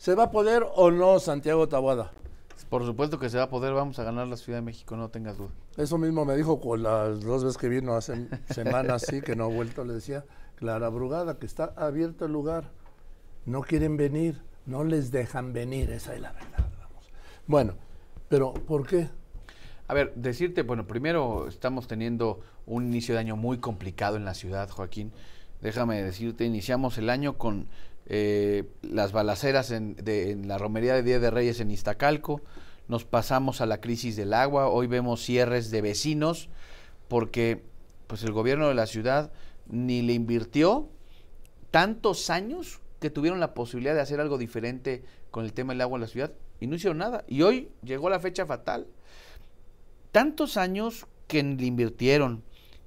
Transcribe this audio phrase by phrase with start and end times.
[0.00, 2.10] ¿Se va a poder o no, Santiago Tabuada?
[2.70, 5.10] Por supuesto que se va a poder, vamos a ganar la Ciudad de México, no
[5.10, 5.50] tengas duda.
[5.76, 9.44] Eso mismo me dijo con las dos veces que vino hace semanas, sí, que no
[9.44, 10.24] ha vuelto, le decía
[10.54, 12.70] Clara Brugada, que está abierto el lugar.
[13.44, 16.70] No quieren venir, no les dejan venir, esa es la verdad.
[16.80, 17.10] Vamos.
[17.46, 17.74] Bueno,
[18.30, 19.10] pero ¿por qué?
[19.86, 24.32] A ver, decirte, bueno, primero estamos teniendo un inicio de año muy complicado en la
[24.32, 25.12] ciudad, Joaquín.
[25.60, 27.68] Déjame decirte, iniciamos el año con
[28.12, 29.96] eh, las balaceras en,
[30.48, 32.42] la romería de Día de Reyes en Iztacalco,
[32.88, 36.48] nos pasamos a la crisis del agua, hoy vemos cierres de vecinos
[37.06, 37.62] porque
[38.08, 39.30] pues el gobierno de la ciudad
[39.68, 40.88] ni le invirtió
[41.70, 45.96] tantos años que tuvieron la posibilidad de hacer algo diferente con el tema del agua
[45.96, 47.24] en la ciudad y no hicieron nada.
[47.28, 48.88] Y hoy llegó la fecha fatal
[50.12, 52.42] tantos años que le invirtieron,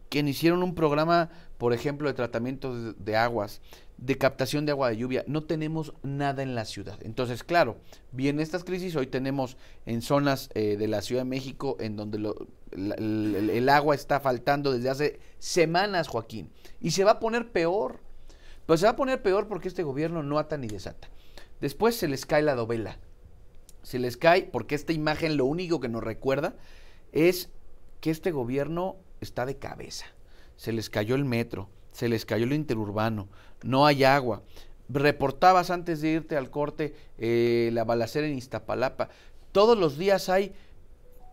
[0.10, 1.30] que hicieron un programa,
[1.64, 3.62] por ejemplo, de tratamiento de, aguas,
[3.96, 7.00] de captación de agua de lluvia, no tenemos nada en la ciudad.
[7.04, 7.78] Entonces, claro,
[8.12, 12.18] vienen estas crisis, hoy tenemos en zonas eh, de la Ciudad de México en donde
[12.74, 18.02] el, agua está faltando desde hace semanas, Joaquín, y se va a poner peor.
[18.66, 21.08] Pero se va a poner peor porque este gobierno no ata ni desata.
[21.62, 23.00] Después se les cae la dovela.
[23.84, 26.58] Se les cae porque esta imagen lo único que nos recuerda
[27.14, 27.52] es
[28.02, 30.08] que este gobierno está de cabeza.
[30.64, 33.28] Se les cayó el metro, se les cayó el interurbano,
[33.64, 34.44] no hay agua.
[34.88, 39.10] Reportabas antes de irte al corte eh, la balacera en Iztapalapa.
[39.52, 40.54] Todos los días hay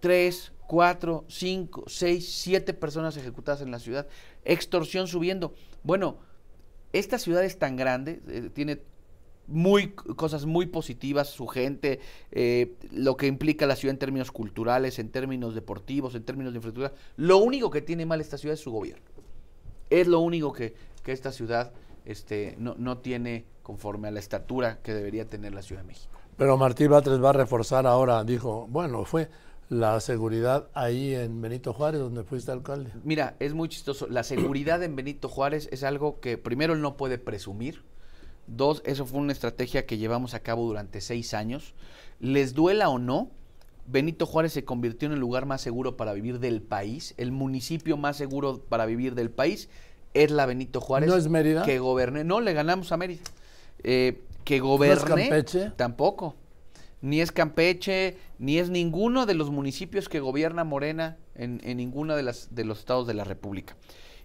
[0.00, 4.08] tres, cuatro, cinco, seis, siete personas ejecutadas en la ciudad.
[4.44, 5.54] Extorsión subiendo.
[5.84, 6.18] Bueno,
[6.92, 8.80] esta ciudad es tan grande, eh, tiene
[9.50, 14.98] muy cosas muy positivas, su gente, eh, lo que implica la ciudad en términos culturales,
[14.98, 16.98] en términos deportivos, en términos de infraestructura.
[17.16, 19.04] Lo único que tiene mal esta ciudad es su gobierno.
[19.90, 21.72] Es lo único que, que esta ciudad
[22.04, 26.18] este, no, no tiene conforme a la estatura que debería tener la Ciudad de México.
[26.36, 29.28] Pero Martí Batres va a reforzar ahora, dijo, bueno, fue
[29.68, 32.90] la seguridad ahí en Benito Juárez, donde fuiste alcalde.
[33.04, 34.08] Mira, es muy chistoso.
[34.08, 37.82] La seguridad en Benito Juárez es algo que primero él no puede presumir,
[38.46, 41.74] Dos, eso fue una estrategia que llevamos a cabo durante seis años.
[42.18, 43.30] Les duela o no,
[43.86, 47.96] Benito Juárez se convirtió en el lugar más seguro para vivir del país, el municipio
[47.96, 49.68] más seguro para vivir del país
[50.14, 51.08] es la Benito Juárez.
[51.08, 51.62] ¿No es Mérida?
[51.62, 53.22] Que goberné, no, le ganamos a Mérida.
[53.82, 55.72] Eh, que goberné, ¿No es Campeche?
[55.76, 56.36] Tampoco.
[57.02, 62.14] Ni es Campeche, ni es ninguno de los municipios que gobierna Morena en, en ninguno
[62.16, 63.76] de, las, de los estados de la República.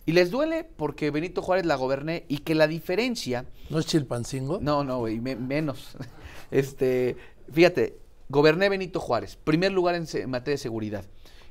[0.05, 3.45] Y les duele porque Benito Juárez la goberné y que la diferencia...
[3.69, 4.59] ¿No es Chilpancingo?
[4.61, 5.97] No, no, güey, menos.
[6.51, 7.17] Este,
[7.51, 7.97] fíjate,
[8.29, 11.03] goberné Benito Juárez, primer lugar en, materia de seguridad.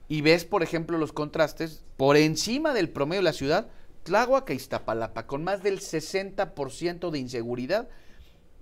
[0.07, 3.67] Y ves, por ejemplo, los contrastes por encima del promedio de la ciudad,
[4.05, 7.89] Tláhuac e Iztapalapa, con más del 60% de inseguridad.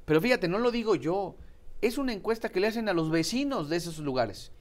[0.04, 1.36] Pero fíjate, no lo digo yo,
[1.80, 4.52] es una encuesta que le hacen a los vecinos de esos lugares.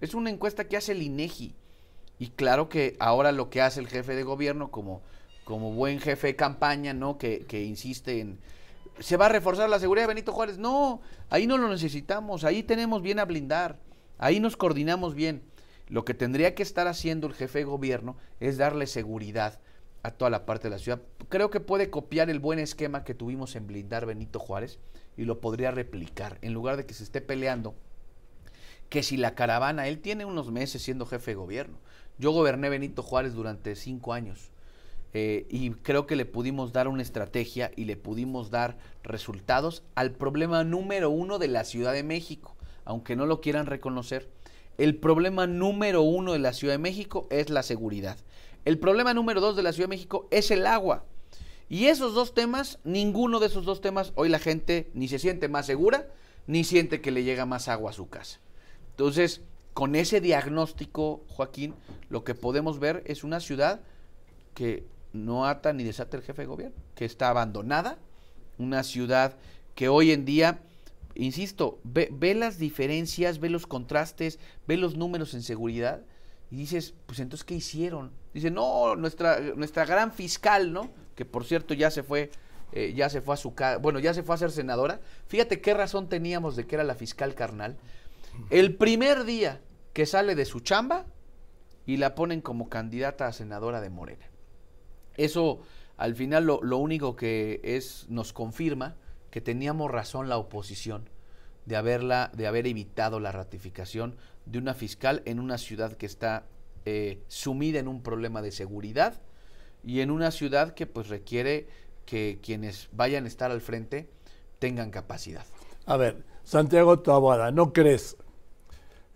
[0.00, 1.54] Es una encuesta que hace el INEGI.
[2.18, 5.02] Y claro que ahora lo que hace el jefe de gobierno como,
[5.44, 7.18] como buen jefe de campaña, ¿no?
[7.18, 8.40] Que, que insiste en...
[8.98, 10.58] ¿Se va a reforzar la seguridad de Benito Juárez?
[10.58, 13.78] No, ahí no lo necesitamos, ahí tenemos bien a blindar,
[14.16, 15.42] ahí nos coordinamos bien.
[15.88, 19.60] Lo que tendría que estar haciendo el jefe de gobierno es darle seguridad
[20.06, 21.02] a toda la parte de la ciudad.
[21.28, 24.78] Creo que puede copiar el buen esquema que tuvimos en blindar Benito Juárez
[25.16, 26.38] y lo podría replicar.
[26.42, 27.74] En lugar de que se esté peleando
[28.88, 31.78] que si la caravana, él tiene unos meses siendo jefe de gobierno,
[32.18, 34.52] yo goberné Benito Juárez durante cinco años
[35.12, 40.12] eh, y creo que le pudimos dar una estrategia y le pudimos dar resultados al
[40.12, 44.28] problema número uno de la Ciudad de México, aunque no lo quieran reconocer.
[44.78, 48.18] El problema número uno de la Ciudad de México es la seguridad.
[48.66, 51.04] El problema número dos de la Ciudad de México es el agua.
[51.68, 55.46] Y esos dos temas, ninguno de esos dos temas, hoy la gente ni se siente
[55.46, 56.08] más segura,
[56.48, 58.40] ni siente que le llega más agua a su casa.
[58.90, 61.74] Entonces, con ese diagnóstico, Joaquín,
[62.08, 63.82] lo que podemos ver es una ciudad
[64.52, 67.98] que no ata ni desata el jefe de gobierno, que está abandonada,
[68.58, 69.36] una ciudad
[69.76, 70.58] que hoy en día,
[71.14, 76.02] insisto, ve, las diferencias, ve los contrastes, ve los números en seguridad
[76.50, 78.10] y dices, pues entonces, ¿qué hicieron?
[78.36, 80.90] Dice, no, nuestra, nuestra gran fiscal, ¿no?
[81.14, 82.30] Que por cierto ya se fue,
[82.72, 85.00] eh, ya se fue a su casa, bueno, ya se fue a ser senadora.
[85.26, 87.78] Fíjate qué razón teníamos de que era la fiscal carnal.
[88.50, 89.62] El primer día
[89.94, 91.06] que sale de su chamba
[91.86, 94.26] y la ponen como candidata a senadora de Morena.
[95.16, 95.62] Eso
[95.96, 98.96] al final lo, único que es nos confirma
[99.30, 101.08] que teníamos razón la oposición
[101.64, 106.44] de haberla, de haber evitado la ratificación de una fiscal en una ciudad que está
[106.86, 109.20] eh, sumida en un problema de seguridad
[109.84, 111.66] y en una ciudad que pues requiere
[112.04, 114.08] que quienes vayan a estar al frente
[114.60, 115.44] tengan capacidad.
[115.84, 118.16] A ver, Santiago Taboada, ¿no crees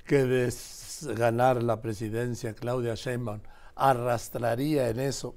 [0.05, 0.53] que de
[1.15, 3.41] ganar la presidencia Claudia Sheinbaum
[3.77, 5.37] arrastraría en eso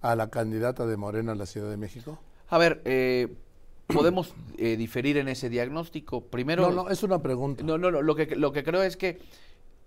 [0.00, 2.18] a la candidata de Morena a la Ciudad de México?
[2.48, 3.28] A ver, eh,
[3.86, 6.24] podemos eh, diferir en ese diagnóstico.
[6.24, 7.62] Primero, No, no, es una pregunta.
[7.62, 9.18] No, no, no, lo que, lo que creo es que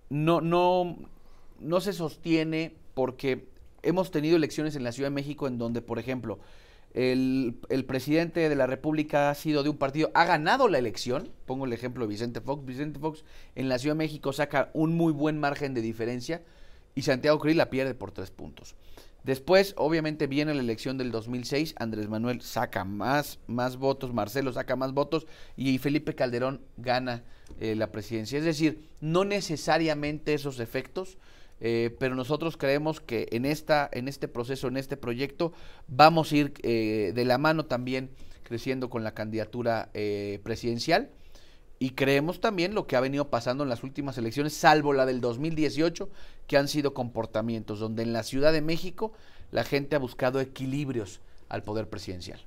[0.10, 0.98] no, no,
[1.62, 3.48] no se sostiene porque
[3.82, 6.40] hemos tenido elecciones en la Ciudad de México en donde, por ejemplo,
[6.94, 11.30] el, el presidente de la República ha sido de un partido, ha ganado la elección,
[11.46, 13.24] pongo el ejemplo de Vicente Fox, Vicente Fox
[13.56, 16.42] en la Ciudad de México saca un muy buen margen de diferencia
[16.96, 18.76] y Santiago Krill la pierde por tres puntos.
[19.24, 24.76] Después, obviamente, viene la elección del 2006, Andrés Manuel saca más, más votos, Marcelo saca
[24.76, 25.28] más votos
[25.58, 27.24] y Felipe Calderón gana
[27.60, 28.40] eh, la presidencia.
[28.40, 31.18] Es decir, no necesariamente esos efectos,
[31.62, 35.54] eh, pero nosotros creemos que en, esta, en este proceso, en este proyecto,
[35.88, 38.12] vamos a ir eh, de la mano también
[38.44, 39.92] creciendo con la candidatura
[40.44, 41.12] presidencial
[41.80, 45.22] y creemos también lo que ha venido pasando en las últimas elecciones, salvo la del
[45.22, 46.10] 2018,
[46.46, 49.14] que han sido comportamientos donde en la Ciudad de México
[49.52, 52.42] la gente ha buscado equilibrios al poder presidencial.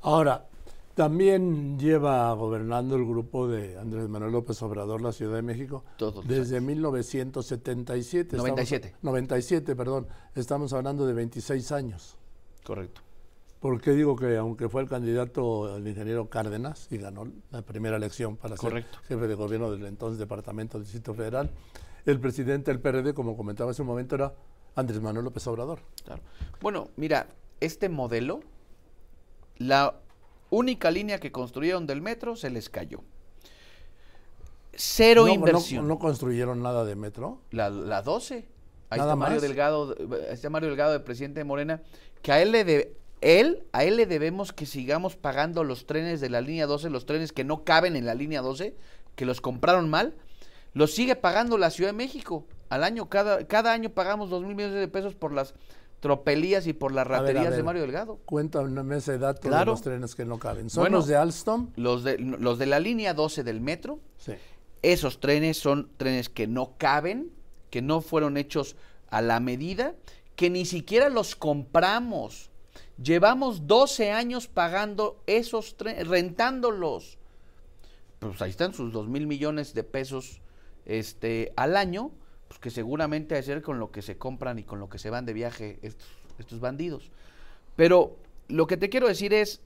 [0.00, 0.48] Ahora,
[0.94, 6.26] también lleva gobernando el grupo de Andrés Manuel López Obrador la Ciudad de México Todos
[6.26, 8.36] desde 1977.
[8.36, 8.86] 97.
[8.88, 10.06] Estamos- 97, perdón.
[10.34, 12.16] Estamos hablando de 26 años.
[12.64, 13.00] Correcto.
[13.60, 17.96] ¿Por qué digo que aunque fue el candidato el ingeniero Cárdenas y ganó la primera
[17.96, 18.98] elección para Correcto.
[18.98, 21.50] ser jefe de gobierno del entonces Departamento del Distrito Federal,
[22.04, 24.34] el presidente del PRD, como comentaba hace un momento, era
[24.74, 25.78] Andrés Manuel López Obrador?
[26.04, 26.22] Claro.
[26.60, 27.28] Bueno, mira,
[27.60, 28.40] este modelo,
[29.58, 29.94] la
[30.52, 33.02] única línea que construyeron del metro se les cayó.
[34.74, 35.88] Cero No, inversión.
[35.88, 37.40] No, construyeron nada de metro.
[37.50, 38.46] La, la 12.
[38.90, 39.42] Ahí ¿Nada está Mario más?
[39.42, 39.96] Delgado,
[40.28, 41.80] ahí está Mario Delgado, el presidente de Morena,
[42.20, 46.20] que a él le de, él, a él le debemos que sigamos pagando los trenes
[46.20, 48.76] de la línea 12, los trenes que no caben en la línea 12,
[49.16, 50.14] que los compraron mal,
[50.74, 52.44] los sigue pagando la Ciudad de México.
[52.68, 55.54] Al año, cada, cada año pagamos dos mil millones de pesos por las
[56.02, 57.64] tropelías y por las ver, a raterías de ver.
[57.64, 58.18] Mario Delgado.
[58.26, 59.70] Cuéntame ese dato de Claro.
[59.72, 60.68] los trenes que no caben.
[60.68, 60.96] ¿Son Bueno.
[60.98, 61.68] los de Alstom?
[61.76, 64.32] Los de, los de la línea 12 del metro, Sí.
[64.82, 67.30] Esos trenes son trenes que no caben,
[67.70, 68.74] que no fueron hechos
[69.10, 69.94] a la medida,
[70.34, 72.50] que ni siquiera los compramos.
[73.00, 77.16] Llevamos 12 años pagando esos trenes, rentándolos.
[78.18, 80.40] Pues ahí están sus 2 mil millones de pesos
[80.84, 82.10] este, al año,
[82.52, 84.98] pues que seguramente ha de ser con lo que se compran y con lo que
[84.98, 87.10] se van de viaje estos, bandidos.
[87.76, 88.18] Pero
[88.48, 89.62] lo que te quiero decir es,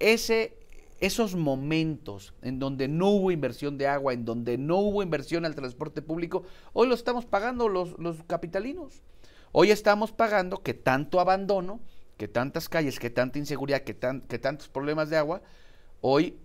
[0.00, 0.56] ese,
[0.98, 5.54] esos momentos en donde no hubo inversión de agua, en donde no hubo inversión al
[5.54, 6.42] transporte público,
[6.72, 9.04] hoy lo estamos pagando los, los capitalinos.
[9.52, 11.78] Hoy estamos pagando que tanto abandono,
[12.16, 15.40] que tantas calles, que tanta inseguridad, que, tan, que tantos problemas de agua,
[16.00, 16.36] hoy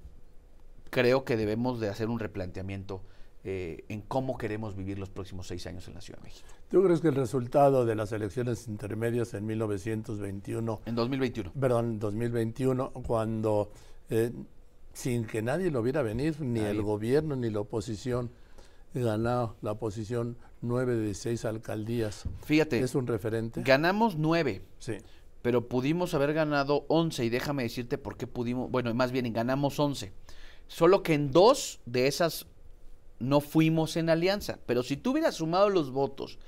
[0.92, 3.02] creo que debemos de hacer un replanteamiento
[3.44, 6.48] eh, en cómo queremos vivir los próximos seis años en la Ciudad de México.
[6.70, 11.52] ¿Tú crees que el resultado de las elecciones intermedias en 1921, En 2021.
[11.60, 13.72] perdón, 2021, cuando
[14.10, 14.32] eh,
[14.94, 16.72] sin que nadie lo viera venir, ni Nadie.
[16.72, 18.32] el gobierno ni la oposición,
[18.94, 23.62] ganó la oposición nueve de seis alcaldías, Fíjate, es un referente?
[23.64, 24.62] ganamos nueve.
[24.80, 24.98] Sí.
[25.42, 29.80] pero pudimos haber ganado 11 y déjame decirte por qué pudimos, bueno, más bien ganamos
[29.80, 30.12] 11.
[30.68, 32.46] Solo que en dos de esas
[33.20, 36.40] no fuimos en alianza, pero si tú hubieras sumado los votos,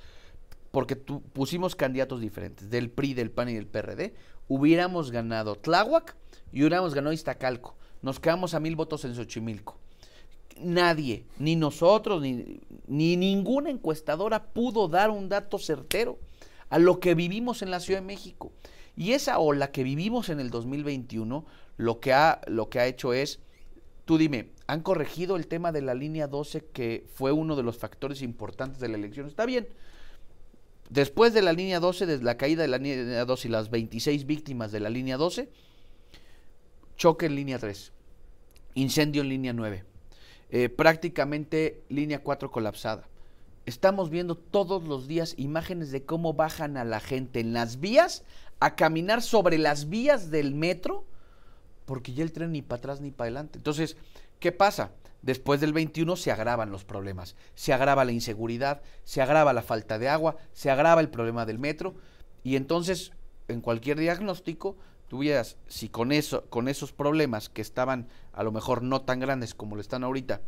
[0.72, 4.14] porque pusimos candidatos diferentes, del PRI, del PAN y del PRD,
[4.48, 6.16] hubiéramos ganado Tláhuac
[6.52, 7.76] y hubiéramos ganado Iztacalco.
[8.02, 9.78] Nos quedamos a mil votos en Xochimilco.
[10.58, 16.20] Nadie, ni nosotros, ni, ni ninguna encuestadora pudo dar un dato certero
[16.70, 18.52] a lo que vivimos en la Ciudad de México.
[18.96, 21.46] Y esa ola que vivimos en el 2021,
[21.78, 23.40] lo que ha, lo que ha hecho es,
[24.06, 27.78] tú dime, ¿han corregido el tema de la línea 12 que fue uno de los
[27.78, 29.28] factores importantes de la elección?
[29.28, 29.68] Está bien.
[30.90, 34.26] Después de la línea 12, desde la caída de la línea 12 y las 26
[34.26, 35.50] víctimas de la línea 12,
[36.98, 37.94] choque en línea 3,
[38.76, 39.86] incendio en línea 9,
[40.50, 43.08] eh, prácticamente línea 4 colapsada.
[43.66, 48.24] Estamos viendo todos los días imágenes de cómo bajan a la gente en las vías
[48.60, 51.06] a caminar sobre las vías del metro
[51.92, 53.58] porque ya el tren ni para atrás ni para adelante.
[53.58, 53.98] Entonces,
[54.40, 54.92] ¿qué pasa?
[55.22, 60.00] Después del 21 se agravan los problemas, se agrava la inseguridad, se agrava la falta
[60.00, 61.94] de agua, se agrava el problema del metro
[62.46, 63.12] y entonces
[63.50, 64.78] en cualquier diagnóstico
[65.10, 69.54] tuvieras, si con eso, con esos problemas que estaban a lo mejor no tan grandes
[69.54, 70.40] como lo están ahorita,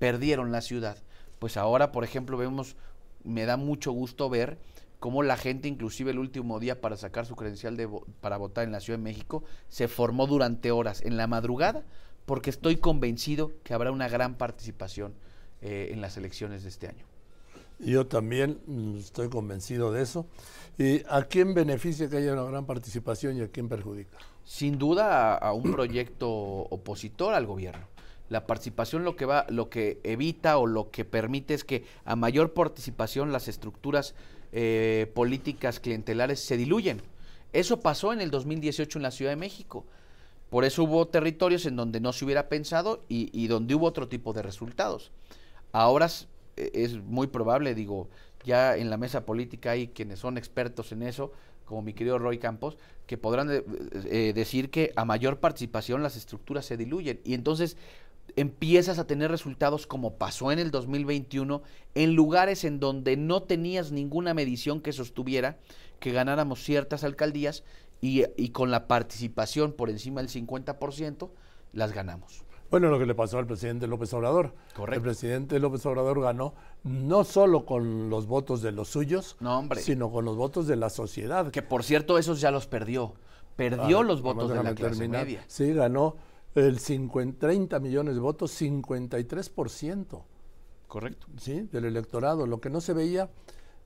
[0.00, 0.98] perdieron la ciudad,
[1.38, 2.74] pues ahora, por ejemplo, vemos,
[3.22, 4.58] me da mucho gusto ver
[4.98, 8.64] cómo la gente, inclusive el último día para sacar su credencial de vo- para votar
[8.64, 11.84] en la Ciudad de México, se formó durante horas, en la madrugada,
[12.26, 15.14] porque estoy convencido que habrá una gran participación
[15.62, 17.04] eh, en las elecciones de este año.
[17.78, 20.26] Yo también mm, estoy convencido de eso.
[20.78, 24.16] ¿Y a quién beneficia que haya una gran participación y a quién perjudica?
[24.44, 27.86] Sin duda a, a un proyecto opositor al gobierno.
[28.28, 32.14] La participación lo que va, lo que evita o lo que permite es que a
[32.14, 34.14] mayor participación las estructuras
[34.52, 37.02] eh, políticas clientelares se diluyen.
[37.52, 39.84] Eso pasó en el 2018 en la Ciudad de México.
[40.50, 44.32] Por eso hubo territorios en donde no se hubiera pensado y, donde hubo otro tipo
[44.32, 45.10] de resultados.
[45.72, 48.08] Ahora es, es, muy probable, digo,
[48.44, 51.32] ya en la mesa política hay quienes son expertos en eso,
[51.66, 56.64] como mi querido Roy Campos, que podrán eh decir que a mayor participación las estructuras
[56.64, 57.20] se diluyen.
[57.24, 57.76] Y entonces
[58.36, 61.62] empiezas a tener resultados como pasó en el 2021
[61.94, 65.58] en lugares en donde no tenías ninguna medición que sostuviera
[66.00, 67.64] que ganáramos ciertas alcaldías
[68.00, 71.30] y, y con la participación por encima del 50%
[71.72, 72.44] las ganamos.
[72.70, 74.52] Bueno, lo que le pasó al presidente López Obrador.
[74.74, 74.98] Correcto.
[74.98, 76.54] El presidente López Obrador ganó
[76.84, 80.90] no solo con los votos de los suyos, no, sino con los votos de la
[80.90, 81.50] sociedad.
[81.50, 83.14] Que por cierto, esos ya los perdió.
[83.56, 85.24] Perdió ah, los votos de la clase terminar.
[85.24, 85.44] media.
[85.48, 86.16] Sí, ganó
[86.66, 90.22] el 50, 30 millones de votos, 53%.
[90.86, 91.26] Correcto.
[91.38, 93.30] Sí, del electorado, lo que no se veía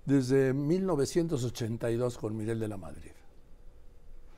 [0.04, 3.10] desde 1982 con Miguel de la Madrid.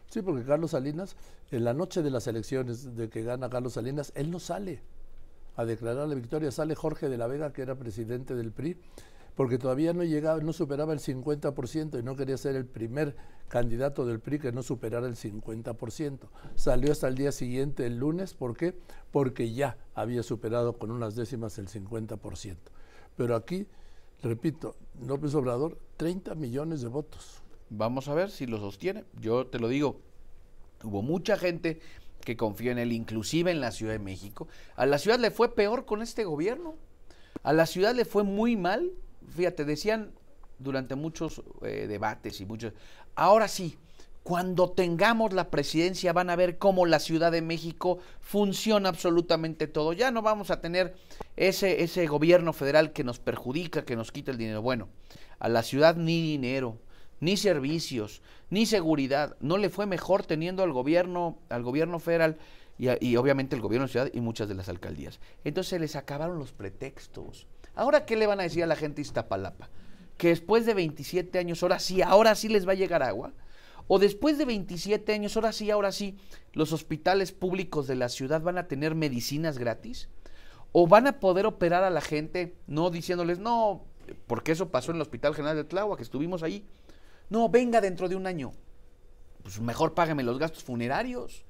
[0.08, 1.16] Sí, porque Carlos Salinas,
[1.50, 4.80] en la noche de las elecciones de que gana Carlos Salinas, él no sale
[5.56, 8.76] a declarar la victoria, sale Jorge de la Vega, que era presidente del PRI,
[9.34, 13.16] porque todavía no llegaba, no superaba el 50% y no quería ser el primer
[13.48, 16.18] candidato del PRI que no superara el 50%.
[16.54, 18.76] Salió hasta el día siguiente, el lunes, ¿por qué?
[19.10, 22.56] Porque ya había superado con unas décimas el 50%.
[23.16, 23.66] Pero aquí,
[24.22, 27.42] repito, López Obrador, 30 millones de votos.
[27.70, 29.04] Vamos a ver si lo sostiene.
[29.20, 30.00] Yo te lo digo,
[30.84, 31.80] hubo mucha gente
[32.20, 34.48] que confió en él, inclusive en la Ciudad de México.
[34.76, 36.74] A la ciudad le fue peor con este gobierno.
[37.42, 38.92] A la ciudad le fue muy mal
[39.28, 40.12] fíjate, decían
[40.58, 42.72] durante muchos eh, debates y muchos,
[43.14, 43.76] ahora sí,
[44.24, 49.92] cuando tengamos la presidencia van a ver cómo la Ciudad de México funciona absolutamente todo.
[49.92, 50.94] Ya no vamos a tener
[51.36, 54.62] ese, ese gobierno federal que nos perjudica, que nos quita el dinero.
[54.62, 54.88] Bueno,
[55.38, 56.78] a la ciudad ni dinero,
[57.20, 59.36] ni servicios, ni seguridad.
[59.40, 62.38] No le fue mejor teniendo al gobierno, al gobierno federal
[62.78, 65.20] y, y obviamente el gobierno de ciudad y muchas de las alcaldías.
[65.44, 67.46] Entonces se les acabaron los pretextos.
[67.74, 69.68] Ahora, ¿qué le van a decir a la gente de Iztapalapa?
[70.16, 73.32] Que después de 27 años, ahora sí, ahora sí les va a llegar agua.
[73.86, 76.16] O después de 27 años, ahora sí, ahora sí,
[76.52, 80.08] los hospitales públicos de la ciudad van a tener medicinas gratis.
[80.72, 83.84] O van a poder operar a la gente, no diciéndoles, no,
[84.26, 86.66] porque eso pasó en el Hospital General de Tláhuac, que estuvimos ahí.
[87.28, 88.52] No, venga dentro de un año.
[89.42, 91.44] Pues mejor págame los gastos funerarios.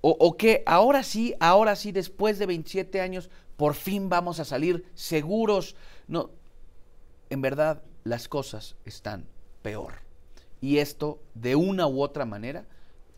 [0.00, 4.44] O, o que ahora sí, ahora sí, después de 27 años, por fin vamos a
[4.44, 5.76] salir seguros.
[6.08, 6.30] No,
[7.28, 9.26] en verdad las cosas están
[9.62, 9.94] peor.
[10.60, 12.66] Y esto, de una u otra manera,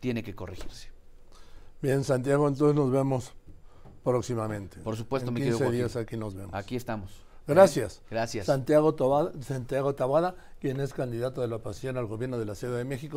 [0.01, 0.91] tiene que corregirse.
[1.81, 3.33] Bien, Santiago, entonces nos vemos
[4.05, 4.79] próximamente.
[4.81, 6.55] Por supuesto, en mi 15 días aquí nos vemos.
[6.55, 7.11] Aquí estamos.
[7.47, 8.01] Gracias.
[8.09, 8.47] Gracias.
[8.47, 12.79] Santiago, Tobada, Santiago Tabada, quien es candidato de la oposición al gobierno de la Ciudad
[12.79, 13.11] de México.